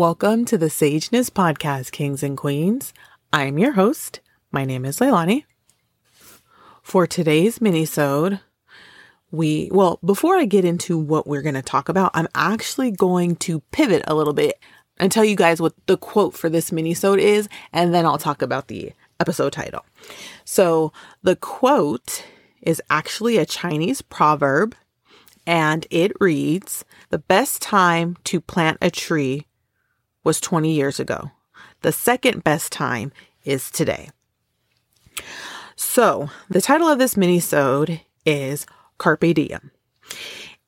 [0.00, 2.94] Welcome to the Sageness Podcast, Kings and Queens.
[3.34, 4.20] I'm your host.
[4.50, 5.44] My name is Leilani.
[6.82, 8.40] For today's minisode,
[9.30, 13.36] we well, before I get into what we're going to talk about, I'm actually going
[13.36, 14.58] to pivot a little bit
[14.96, 18.40] and tell you guys what the quote for this minisode is, and then I'll talk
[18.40, 19.84] about the episode title.
[20.46, 22.24] So, the quote
[22.62, 24.74] is actually a Chinese proverb,
[25.46, 29.44] and it reads, "The best time to plant a tree
[30.24, 31.30] was 20 years ago.
[31.82, 33.12] The second best time
[33.44, 34.10] is today.
[35.76, 38.66] So, the title of this mini-sode is
[38.98, 39.70] Carpe Diem.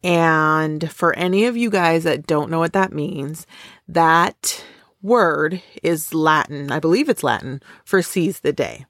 [0.03, 3.47] And for any of you guys that don't know what that means,
[3.87, 4.65] that
[5.01, 6.73] word is Latin.
[6.73, 8.87] I believe it's Latin for seize the day.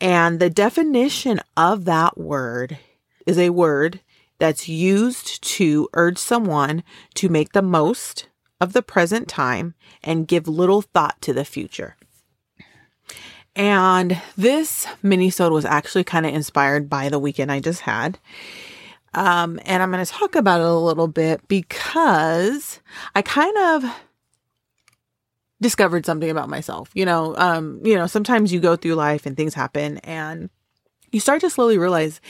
[0.00, 2.78] And the definition of that word
[3.26, 4.00] is a word
[4.38, 6.82] that's used to urge someone
[7.14, 8.28] to make the most
[8.64, 11.96] of the present time and give little thought to the future.
[13.54, 18.18] And this minisode was actually kind of inspired by the weekend I just had.
[19.12, 22.80] Um, and I'm going to talk about it a little bit because
[23.14, 23.84] I kind of
[25.60, 26.90] discovered something about myself.
[26.94, 30.50] You know, um, you know, sometimes you go through life and things happen and
[31.12, 32.20] you start to slowly realize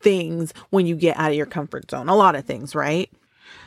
[0.00, 2.10] things when you get out of your comfort zone.
[2.10, 3.10] A lot of things, right?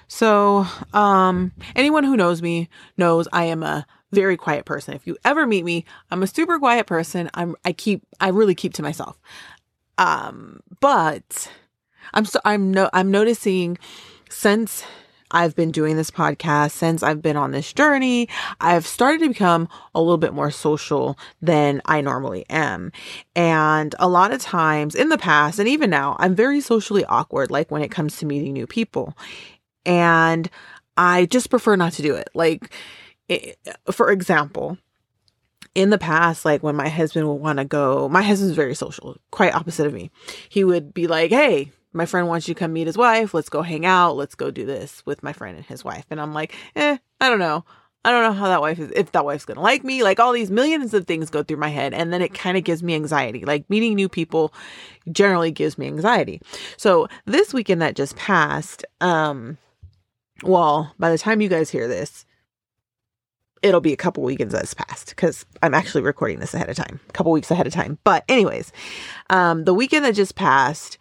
[0.10, 4.96] So, um, anyone who knows me knows I am a very quiet person.
[4.96, 7.30] If you ever meet me, I'm a super quiet person.
[7.36, 9.20] I'm, I keep, I really keep to myself.
[10.00, 11.52] Um, but
[12.16, 13.78] I'm so, I'm no, I'm noticing
[14.32, 14.84] since
[15.30, 18.28] I've been doing this podcast, since I've been on this journey,
[18.60, 22.92] I've started to become a little bit more social than I normally am.
[23.36, 27.52] And a lot of times in the past, and even now, I'm very socially awkward,
[27.52, 29.16] like when it comes to meeting new people
[29.86, 30.50] and
[30.98, 32.30] I just prefer not to do it.
[32.34, 32.74] Like,
[33.28, 33.58] it,
[33.92, 34.78] for example,
[35.76, 39.18] in the past, like when my husband would want to go, my husband's very social,
[39.32, 40.12] quite opposite of me.
[40.50, 43.34] He would be like, Hey, my friend wants you to come meet his wife.
[43.34, 44.16] Let's go hang out.
[44.16, 46.06] Let's go do this with my friend and his wife.
[46.10, 47.66] And I'm like, eh, I don't know.
[48.06, 50.04] I don't know how that wife is, if that wife's gonna like me.
[50.04, 52.64] Like all these millions of things go through my head, and then it kind of
[52.64, 53.44] gives me anxiety.
[53.44, 54.54] Like meeting new people
[55.12, 56.42] generally gives me anxiety.
[56.78, 59.58] So this weekend that just passed, um,
[60.44, 62.26] well, by the time you guys hear this,
[63.62, 67.00] it'll be a couple weekends that's passed because I'm actually recording this ahead of time,
[67.10, 67.98] a couple weeks ahead of time.
[68.04, 68.72] But, anyways,
[69.30, 70.98] um, the weekend that just passed,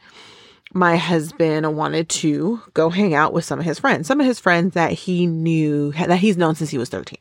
[0.72, 4.40] my husband wanted to go hang out with some of his friends, some of his
[4.40, 7.18] friends that he knew, that he's known since he was 13,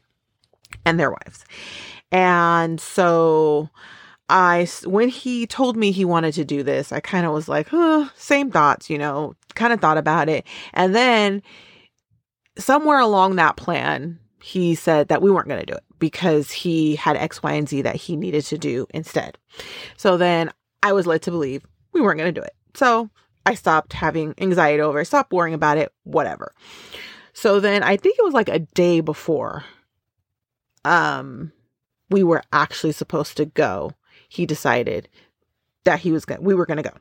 [0.86, 1.46] and their wives.
[2.12, 3.70] And so
[4.30, 7.70] I, when he told me he wanted to do this, I kind of was like,
[7.70, 10.46] huh, same thoughts, you know, kind of thought about it.
[10.74, 11.42] And then
[12.58, 16.96] somewhere along that plan, he said that we weren't going to do it because he
[16.96, 19.38] had X, Y, and Z that he needed to do instead.
[19.98, 20.52] So then
[20.84, 22.56] I was led to believe we weren't going to do it.
[22.76, 23.10] So
[23.46, 26.54] I stopped having anxiety over stopped worrying about it, whatever.
[27.34, 29.64] So then I think it was like a day before
[30.86, 31.52] um
[32.10, 33.92] we were actually supposed to go.
[34.30, 35.10] He decided
[35.84, 36.96] that he was going we were going to go.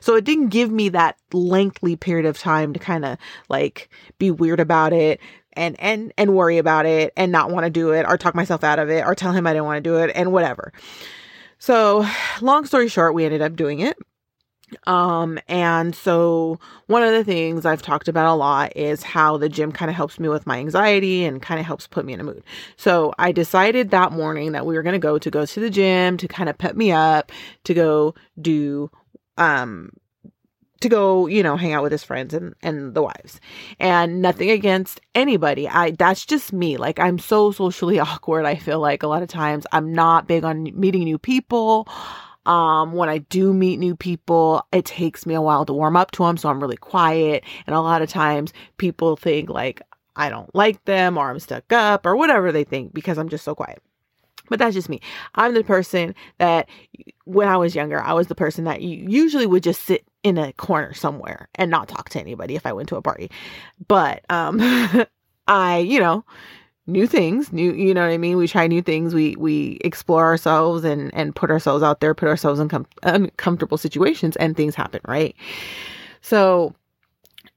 [0.00, 3.18] So it didn't give me that lengthy period of time to kind of
[3.48, 5.20] like be weird about it
[5.54, 8.64] and and and worry about it and not want to do it or talk myself
[8.64, 10.72] out of it or tell him I didn't want to do it and whatever.
[11.58, 12.06] So,
[12.40, 13.98] long story short, we ended up doing it.
[14.86, 19.48] Um, and so one of the things I've talked about a lot is how the
[19.48, 22.20] gym kind of helps me with my anxiety and kind of helps put me in
[22.20, 22.44] a mood.
[22.76, 25.70] So I decided that morning that we were going to go to go to the
[25.70, 27.32] gym to kind of pep me up,
[27.64, 28.90] to go do
[29.36, 29.90] um
[30.80, 33.40] to go, you know, hang out with his friends and and the wives.
[33.78, 35.68] And nothing against anybody.
[35.68, 36.76] I that's just me.
[36.76, 38.46] Like I'm so socially awkward.
[38.46, 41.88] I feel like a lot of times I'm not big on meeting new people.
[42.46, 46.10] Um when I do meet new people, it takes me a while to warm up
[46.12, 47.44] to them, so I'm really quiet.
[47.66, 49.82] And a lot of times people think like
[50.16, 53.44] I don't like them or I'm stuck up or whatever they think because I'm just
[53.44, 53.82] so quiet.
[54.50, 55.00] But that's just me.
[55.36, 56.68] I'm the person that
[57.24, 60.52] when I was younger, I was the person that usually would just sit in a
[60.54, 63.30] corner somewhere and not talk to anybody if I went to a party.
[63.88, 64.60] But um
[65.48, 66.24] I, you know,
[66.86, 68.36] new things, new you know what I mean?
[68.36, 69.14] We try new things.
[69.14, 73.78] We we explore ourselves and and put ourselves out there, put ourselves in com- uncomfortable
[73.78, 75.34] situations and things happen, right?
[76.22, 76.74] So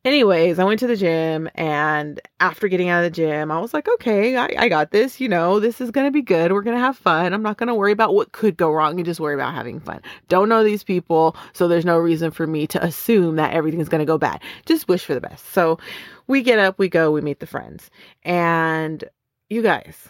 [0.06, 3.74] anyways, I went to the gym and after getting out of the gym, I was
[3.74, 5.20] like, okay, I, I got this.
[5.20, 6.52] You know, this is going to be good.
[6.52, 7.34] We're going to have fun.
[7.34, 9.80] I'm not going to worry about what could go wrong and just worry about having
[9.80, 10.02] fun.
[10.30, 11.36] Don't know these people.
[11.54, 14.42] So there's no reason for me to assume that everything's going to go bad.
[14.66, 15.46] Just wish for the best.
[15.54, 15.80] So
[16.28, 17.90] we get up, we go, we meet the friends.
[18.24, 19.04] And
[19.50, 20.10] you guys,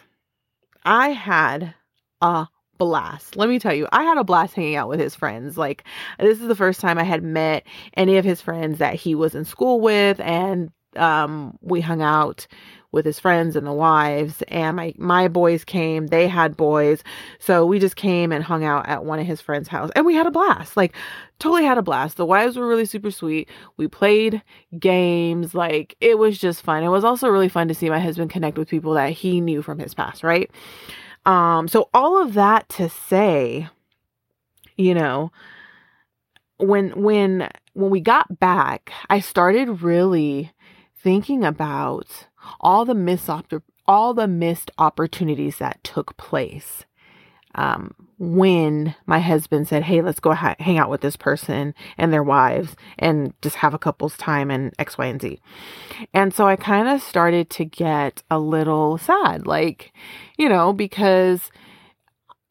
[0.85, 1.73] I had
[2.21, 2.47] a
[2.85, 3.35] blast.
[3.35, 5.57] Let me tell you, I had a blast hanging out with his friends.
[5.57, 5.83] Like,
[6.19, 7.65] this is the first time I had met
[7.95, 12.47] any of his friends that he was in school with, and um, we hung out
[12.91, 17.03] with his friends and the wives and my my boys came they had boys.
[17.39, 20.13] So we just came and hung out at one of his friends house and we
[20.13, 20.77] had a blast.
[20.77, 20.95] Like
[21.39, 22.17] totally had a blast.
[22.17, 23.49] The wives were really super sweet.
[23.77, 24.43] We played
[24.77, 25.55] games.
[25.55, 26.83] Like it was just fun.
[26.83, 29.63] It was also really fun to see my husband connect with people that he knew
[29.63, 30.51] from his past right
[31.25, 33.67] um so all of that to say
[34.77, 35.31] you know
[36.57, 40.51] when when when we got back i started really
[40.95, 42.27] thinking about
[42.59, 43.29] all the missed
[43.85, 46.85] all the missed opportunities that took place
[47.55, 52.11] um, when my husband said, "Hey, let's go ha- hang out with this person and
[52.11, 55.39] their wives and just have a couple's time and X, Y, and Z."
[56.13, 59.93] And so I kind of started to get a little sad, like,
[60.37, 61.51] you know, because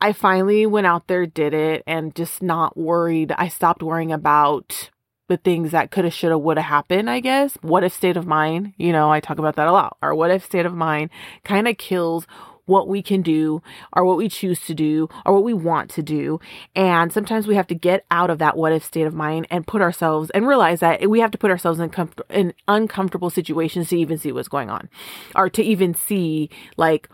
[0.00, 3.32] I finally went out there, did it, and just not worried.
[3.38, 4.90] I stopped worrying about
[5.28, 7.56] the things that coulda, shoulda, woulda happened, I guess.
[7.62, 8.74] What if state of mind?
[8.76, 9.96] You know, I talk about that a lot.
[10.02, 11.10] Our what if state of mind
[11.44, 12.26] kind of kills
[12.66, 13.62] what we can do
[13.92, 16.40] or what we choose to do or what we want to do.
[16.74, 19.66] And sometimes we have to get out of that what if state of mind and
[19.66, 23.88] put ourselves and realize that we have to put ourselves in, com- in uncomfortable situations
[23.88, 24.88] to even see what's going on
[25.34, 27.08] or to even see like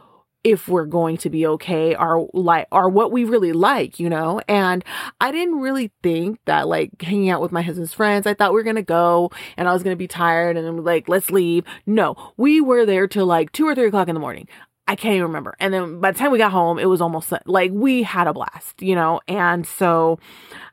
[0.44, 4.40] if we're going to be okay or like or what we really like, you know?
[4.48, 4.84] And
[5.20, 8.58] I didn't really think that like hanging out with my husband's friends, I thought we
[8.58, 11.64] were gonna go and I was gonna be tired and then like, let's leave.
[11.86, 14.48] No, we were there till like two or three o'clock in the morning.
[14.88, 15.54] I can't even remember.
[15.60, 18.32] And then by the time we got home, it was almost like we had a
[18.32, 19.20] blast, you know?
[19.28, 20.18] And so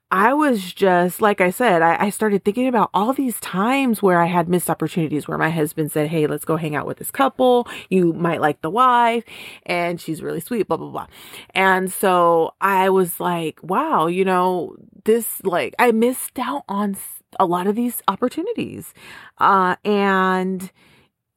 [0.09, 4.21] I was just, like I said, I, I, started thinking about all these times where
[4.21, 7.11] I had missed opportunities where my husband said, Hey, let's go hang out with this
[7.11, 7.67] couple.
[7.89, 9.25] You might like the wife
[9.65, 11.07] and she's really sweet, blah, blah, blah.
[11.49, 16.95] And so I was like, wow, you know, this, like, I missed out on
[17.37, 18.93] a lot of these opportunities.
[19.39, 20.71] Uh, and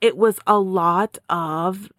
[0.00, 1.90] it was a lot of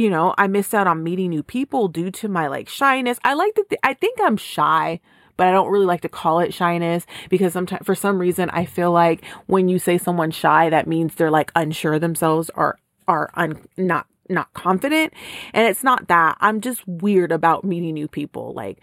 [0.00, 3.18] you know, I missed out on meeting new people due to my like shyness.
[3.22, 5.00] I like to, th- I think I'm shy
[5.36, 8.66] but I don't really like to call it shyness because sometimes for some reason I
[8.66, 13.30] feel like when you say someone's shy, that means they're like unsure themselves or are
[13.32, 15.14] un- not not confident.
[15.54, 16.36] And it's not that.
[16.40, 18.52] I'm just weird about meeting new people.
[18.52, 18.80] Like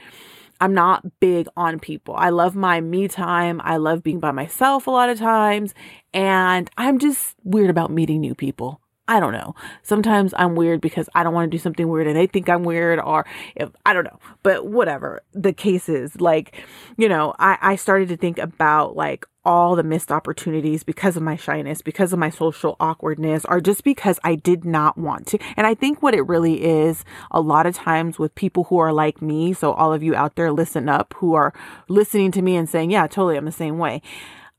[0.60, 2.16] I'm not big on people.
[2.18, 3.62] I love my me time.
[3.64, 5.76] I love being by myself a lot of times.
[6.12, 8.82] And I'm just weird about meeting new people.
[9.08, 9.56] I don't know.
[9.84, 12.64] Sometimes I'm weird because I don't want to do something weird and they think I'm
[12.64, 14.20] weird or if I don't know.
[14.44, 16.56] But whatever the case is, like,
[16.98, 21.24] you know, I, I started to think about like all the missed opportunities because of
[21.24, 25.40] my shyness, because of my social awkwardness, or just because I did not want to.
[25.56, 28.92] And I think what it really is a lot of times with people who are
[28.92, 31.54] like me, so all of you out there listen up who are
[31.88, 34.02] listening to me and saying, yeah, totally, I'm the same way.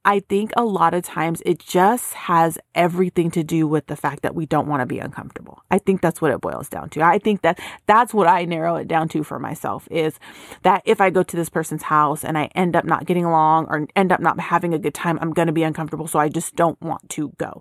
[0.05, 4.23] I think a lot of times it just has everything to do with the fact
[4.23, 5.63] that we don't want to be uncomfortable.
[5.71, 7.03] I think that's what it boils down to.
[7.03, 10.19] I think that that's what I narrow it down to for myself is
[10.63, 13.67] that if I go to this person's house and I end up not getting along
[13.69, 16.07] or end up not having a good time, I'm going to be uncomfortable.
[16.07, 17.61] So I just don't want to go.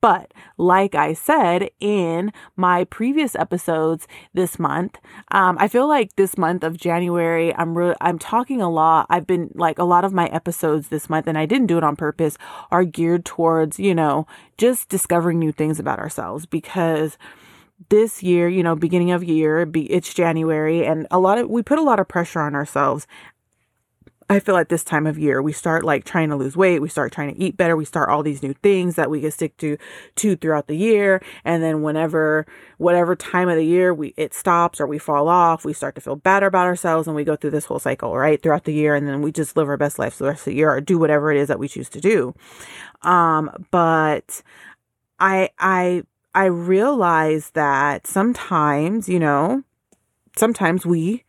[0.00, 4.98] But like I said in my previous episodes this month,
[5.32, 9.06] um, I feel like this month of January, I'm really, I'm talking a lot.
[9.10, 11.84] I've been like a lot of my episodes this month, and I didn't do it
[11.84, 12.38] on purpose,
[12.70, 14.26] are geared towards, you know,
[14.56, 17.18] just discovering new things about ourselves because
[17.90, 21.78] this year, you know, beginning of year, it's January, and a lot of we put
[21.78, 23.06] a lot of pressure on ourselves
[24.30, 26.90] I feel like this time of year we start like trying to lose weight, we
[26.90, 29.56] start trying to eat better, we start all these new things that we can stick
[29.58, 29.78] to
[30.16, 34.80] to throughout the year, and then whenever whatever time of the year we it stops
[34.80, 37.50] or we fall off, we start to feel better about ourselves and we go through
[37.50, 38.42] this whole cycle, right?
[38.42, 40.56] Throughout the year and then we just live our best life the rest of the
[40.56, 42.34] year or do whatever it is that we choose to do.
[43.02, 44.42] Um but
[45.18, 46.02] I I
[46.34, 49.64] I realize that sometimes, you know,
[50.36, 51.24] sometimes we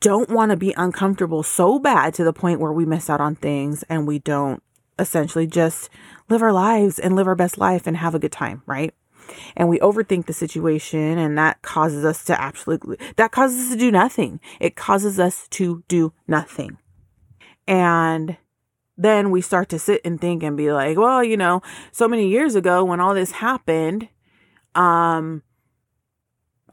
[0.00, 3.36] don't want to be uncomfortable so bad to the point where we miss out on
[3.36, 4.62] things and we don't
[4.98, 5.90] essentially just
[6.28, 8.94] live our lives and live our best life and have a good time, right?
[9.56, 13.78] And we overthink the situation and that causes us to absolutely, that causes us to
[13.78, 14.40] do nothing.
[14.60, 16.78] It causes us to do nothing.
[17.66, 18.36] And
[18.96, 21.60] then we start to sit and think and be like, well, you know,
[21.92, 24.08] so many years ago when all this happened,
[24.74, 25.42] um,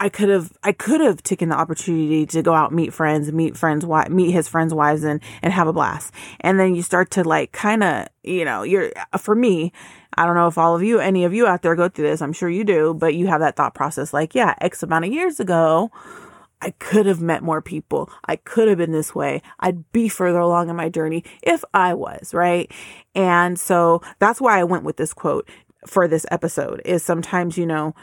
[0.04, 3.56] I could have I could have taken the opportunity to go out meet friends, meet
[3.56, 6.14] friends, meet his friends' wives, and and have a blast.
[6.42, 9.72] And then you start to like kind of you know you're uh, for me.
[10.18, 12.22] I don't know if all of you, any of you out there go through this.
[12.22, 15.14] I'm sure you do, but you have that thought process like, yeah, X amount of
[15.14, 15.90] years ago,
[16.62, 18.12] I could have met more people.
[18.26, 19.42] I could have been this way.
[19.62, 22.70] I'd be further along in my journey if I was, right?
[23.16, 25.50] And so that's why I went with this quote
[25.88, 27.96] for this episode is sometimes, you know,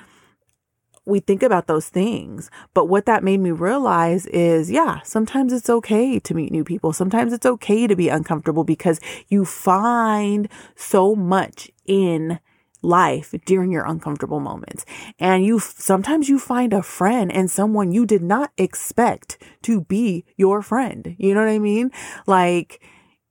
[1.07, 2.51] we think about those things.
[2.75, 6.93] But what that made me realize is, yeah, sometimes it's okay to meet new people.
[6.93, 12.39] Sometimes it's okay to be uncomfortable because you find so much in
[12.83, 14.85] life during your uncomfortable moments.
[15.19, 20.25] And you sometimes you find a friend and someone you did not expect to be
[20.37, 21.15] your friend.
[21.19, 21.91] You know what I mean?
[22.27, 22.83] Like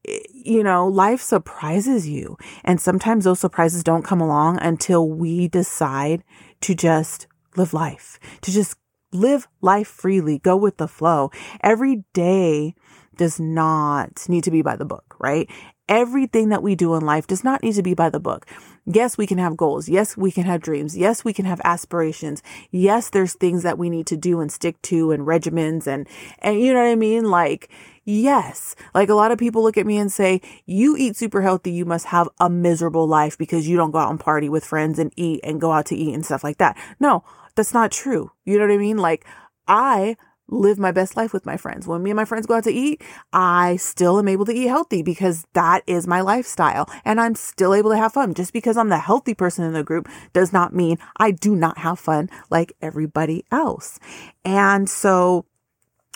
[0.07, 2.37] eh, you know, life surprises you.
[2.63, 6.23] And sometimes those surprises don't come along until we decide
[6.61, 8.75] to just live life, to just
[9.11, 11.31] live life freely, go with the flow.
[11.61, 12.75] Every day
[13.15, 15.49] does not need to be by the book, right?
[15.89, 18.45] Everything that we do in life does not need to be by the book.
[18.85, 19.89] Yes, we can have goals.
[19.89, 20.95] Yes, we can have dreams.
[20.95, 22.43] Yes, we can have aspirations.
[22.69, 26.07] Yes, there's things that we need to do and stick to and regimens and,
[26.39, 27.25] and you know what I mean?
[27.25, 27.69] Like,
[28.05, 31.71] yes, like a lot of people look at me and say, you eat super healthy.
[31.71, 34.99] You must have a miserable life because you don't go out and party with friends
[34.99, 36.77] and eat and go out to eat and stuff like that.
[36.99, 37.23] No,
[37.55, 38.31] that's not true.
[38.45, 38.97] You know what I mean?
[38.97, 39.25] Like
[39.67, 40.17] I
[40.51, 41.87] live my best life with my friends.
[41.87, 43.01] When me and my friends go out to eat,
[43.31, 47.73] I still am able to eat healthy because that is my lifestyle and I'm still
[47.73, 48.33] able to have fun.
[48.33, 51.77] Just because I'm the healthy person in the group does not mean I do not
[51.79, 53.99] have fun like everybody else.
[54.43, 55.45] And so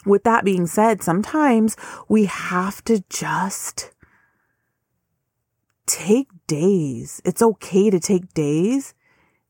[0.05, 1.75] with that being said, sometimes
[2.09, 3.91] we have to just
[5.85, 7.21] take days.
[7.23, 8.93] It's okay to take days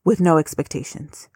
[0.04, 1.30] with no expectations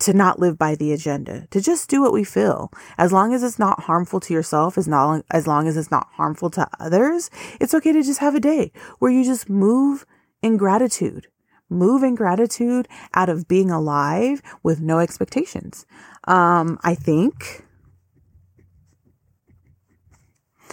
[0.00, 2.70] to not live by the agenda, to just do what we feel.
[2.96, 6.08] As long as it's not harmful to yourself, as not as long as it's not
[6.12, 10.06] harmful to others, it's okay to just have a day where you just move
[10.42, 11.26] in gratitude.
[11.70, 15.84] Move in gratitude out of being alive with no expectations.
[16.24, 17.66] Um, I think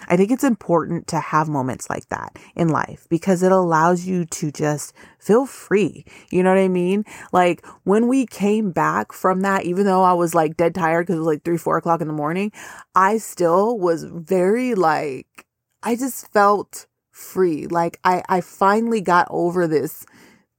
[0.07, 4.25] I think it's important to have moments like that in life because it allows you
[4.25, 6.05] to just feel free.
[6.29, 7.05] You know what I mean?
[7.31, 11.15] Like when we came back from that, even though I was like dead tired because
[11.15, 12.51] it was like three, four o'clock in the morning,
[12.93, 15.45] I still was very like,
[15.83, 17.67] I just felt free.
[17.67, 20.05] Like I, I finally got over this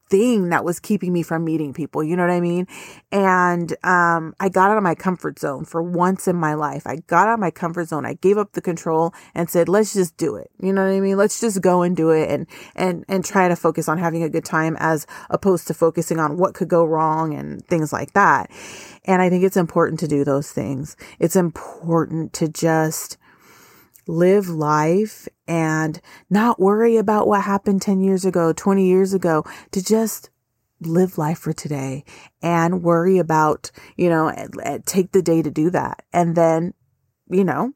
[0.09, 2.03] thing that was keeping me from meeting people.
[2.03, 2.67] You know what I mean?
[3.11, 6.87] And um, I got out of my comfort zone for once in my life.
[6.87, 8.07] I got out of my comfort zone.
[8.07, 10.51] I gave up the control and said, let's just do it.
[10.61, 11.17] You know what I mean?
[11.17, 14.29] Let's just go and do it and, and, and try to focus on having a
[14.29, 18.51] good time as opposed to focusing on what could go wrong and things like that.
[19.05, 20.97] And I think it's important to do those things.
[21.19, 23.19] It's important to just
[24.07, 29.83] live life and not worry about what happened 10 years ago, 20 years ago, to
[29.83, 30.31] just
[30.81, 32.05] live life for today
[32.43, 34.33] and worry about, you know,
[34.85, 36.05] take the day to do that.
[36.13, 36.75] And then,
[37.29, 37.73] you know,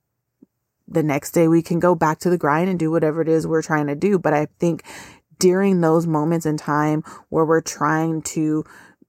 [0.86, 3.46] the next day we can go back to the grind and do whatever it is
[3.46, 4.18] we're trying to do.
[4.18, 4.84] But I think
[5.38, 8.64] during those moments in time where we're trying to,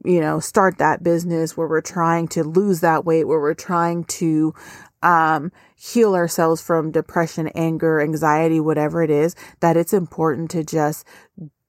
[0.06, 4.06] you know, start that business, where we're trying to lose that weight, where we're trying
[4.06, 4.54] to,
[5.02, 11.06] um, heal ourselves from depression, anger, anxiety, whatever it is, that it's important to just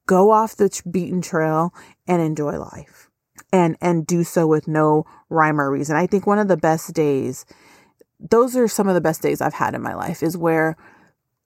[0.06, 1.72] go off the beaten trail
[2.06, 3.10] and enjoy life
[3.52, 5.96] and, and do so with no rhyme or reason.
[5.96, 7.46] I think one of the best days,
[8.18, 10.76] those are some of the best days I've had in my life is where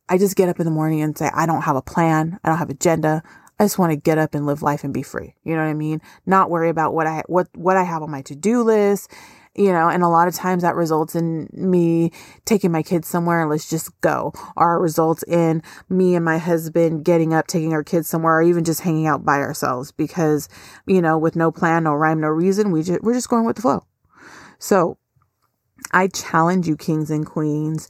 [0.09, 2.39] I just get up in the morning and say, I don't have a plan.
[2.45, 3.23] I don't have agenda.
[3.59, 5.35] I just want to get up and live life and be free.
[5.43, 6.01] You know what I mean?
[6.27, 9.11] Not worry about what I, what, what I have on my to-do list
[9.57, 12.13] you know, and a lot of times that results in me
[12.45, 16.39] taking my kids somewhere and let's just go, or it results in me and my
[16.39, 20.49] husband getting up, taking our kids somewhere, or even just hanging out by ourselves because,
[20.87, 23.57] you know, with no plan, no rhyme, no reason, we just, we're just going with
[23.57, 23.85] the flow.
[24.59, 24.99] So
[25.93, 27.89] I challenge you, kings and queens,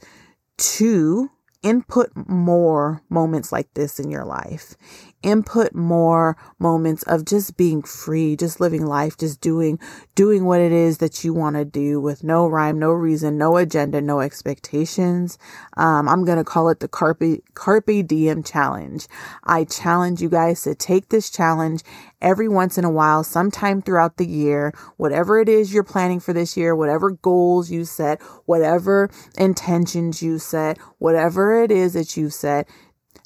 [0.57, 1.29] to
[1.63, 4.75] input more moments like this in your life
[5.23, 9.79] input more moments of just being free, just living life, just doing,
[10.15, 13.57] doing what it is that you want to do with no rhyme, no reason, no
[13.57, 15.37] agenda, no expectations.
[15.75, 19.07] Um, I'm to call it the Carpe, Carpe Diem challenge.
[19.43, 21.83] I challenge you guys to take this challenge
[22.21, 26.33] every once in a while, sometime throughout the year, whatever it is you're planning for
[26.33, 32.33] this year, whatever goals you set, whatever intentions you set, whatever it is that you've
[32.33, 32.67] set,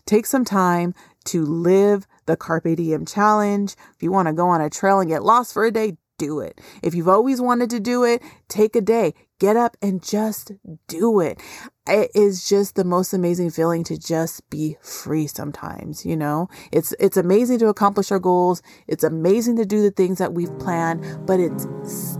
[0.05, 0.93] take some time
[1.25, 3.75] to live the Carpe Diem challenge.
[3.95, 6.39] If you want to go on a trail and get lost for a day, do
[6.39, 6.61] it.
[6.83, 10.51] If you've always wanted to do it, take a day, get up and just
[10.87, 11.41] do it.
[11.87, 16.47] It is just the most amazing feeling to just be free sometimes, you know?
[16.71, 18.61] It's it's amazing to accomplish our goals.
[18.87, 21.65] It's amazing to do the things that we've planned, but it's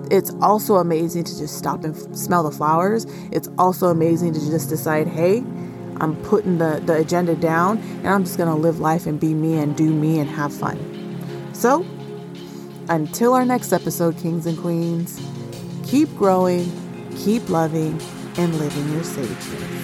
[0.09, 3.05] it's also amazing to just stop and f- smell the flowers.
[3.31, 5.43] It's also amazing to just decide, "Hey,
[5.99, 9.33] I'm putting the, the agenda down and I'm just going to live life and be
[9.33, 10.79] me and do me and have fun.
[11.53, 11.85] So,
[12.89, 15.19] until our next episode, Kings and Queens,
[15.85, 16.71] keep growing,
[17.17, 17.99] keep loving,
[18.37, 19.80] and living your sage